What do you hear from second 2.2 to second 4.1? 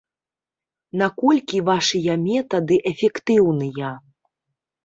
метады эфектыўныя?